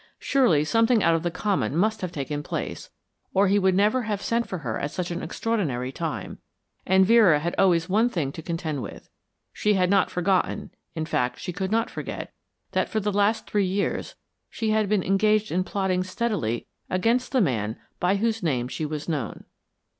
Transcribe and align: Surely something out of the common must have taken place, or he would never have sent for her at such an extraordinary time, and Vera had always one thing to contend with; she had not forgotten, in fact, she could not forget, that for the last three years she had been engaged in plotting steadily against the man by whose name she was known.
Surely 0.17 0.63
something 0.65 1.03
out 1.03 1.13
of 1.13 1.21
the 1.21 1.29
common 1.29 1.77
must 1.77 2.01
have 2.01 2.11
taken 2.11 2.41
place, 2.41 2.89
or 3.35 3.47
he 3.47 3.59
would 3.59 3.75
never 3.75 4.01
have 4.01 4.19
sent 4.19 4.47
for 4.47 4.57
her 4.57 4.79
at 4.79 4.89
such 4.89 5.11
an 5.11 5.21
extraordinary 5.21 5.91
time, 5.91 6.39
and 6.87 7.05
Vera 7.05 7.39
had 7.39 7.53
always 7.59 7.87
one 7.87 8.09
thing 8.09 8.31
to 8.31 8.41
contend 8.41 8.81
with; 8.81 9.09
she 9.53 9.75
had 9.75 9.91
not 9.91 10.09
forgotten, 10.09 10.71
in 10.95 11.05
fact, 11.05 11.37
she 11.39 11.53
could 11.53 11.69
not 11.69 11.87
forget, 11.87 12.33
that 12.71 12.89
for 12.89 12.99
the 12.99 13.13
last 13.13 13.47
three 13.47 13.67
years 13.67 14.15
she 14.49 14.71
had 14.71 14.89
been 14.89 15.03
engaged 15.03 15.51
in 15.51 15.63
plotting 15.63 16.01
steadily 16.03 16.65
against 16.89 17.31
the 17.31 17.39
man 17.39 17.77
by 17.99 18.15
whose 18.15 18.41
name 18.41 18.67
she 18.67 18.87
was 18.87 19.07
known. 19.07 19.43